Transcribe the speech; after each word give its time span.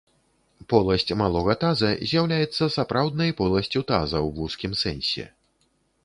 Поласць 0.71 1.15
малога 1.21 1.53
таза 1.63 1.91
з'яўляецца 2.11 2.63
сапраўднай 2.77 3.33
поласцю 3.41 3.83
таза 3.91 4.17
ў 4.27 4.33
вузкім 4.39 4.73
сэнсе. 4.83 5.27